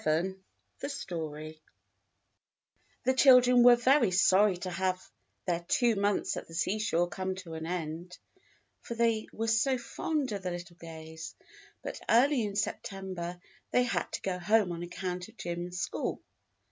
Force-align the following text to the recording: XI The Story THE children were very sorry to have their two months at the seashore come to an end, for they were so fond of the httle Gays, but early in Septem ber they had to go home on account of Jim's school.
XI 0.03 0.33
The 0.79 0.89
Story 0.89 1.61
THE 3.03 3.13
children 3.13 3.61
were 3.61 3.75
very 3.75 4.09
sorry 4.09 4.57
to 4.57 4.71
have 4.71 4.99
their 5.45 5.59
two 5.59 5.95
months 5.95 6.35
at 6.37 6.47
the 6.47 6.55
seashore 6.55 7.07
come 7.07 7.35
to 7.35 7.53
an 7.53 7.67
end, 7.67 8.17
for 8.79 8.95
they 8.95 9.27
were 9.31 9.45
so 9.47 9.77
fond 9.77 10.31
of 10.31 10.41
the 10.41 10.49
httle 10.49 10.79
Gays, 10.79 11.35
but 11.83 12.01
early 12.09 12.41
in 12.41 12.55
Septem 12.55 13.13
ber 13.13 13.39
they 13.69 13.83
had 13.83 14.11
to 14.13 14.21
go 14.23 14.39
home 14.39 14.71
on 14.71 14.81
account 14.81 15.27
of 15.27 15.37
Jim's 15.37 15.79
school. 15.79 16.19